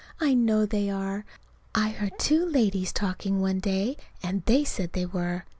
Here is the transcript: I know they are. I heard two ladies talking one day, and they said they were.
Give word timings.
I 0.19 0.33
know 0.33 0.65
they 0.65 0.89
are. 0.89 1.25
I 1.75 1.89
heard 1.89 2.17
two 2.17 2.43
ladies 2.43 2.91
talking 2.91 3.39
one 3.39 3.59
day, 3.59 3.97
and 4.23 4.43
they 4.45 4.63
said 4.63 4.93
they 4.93 5.05
were. 5.05 5.45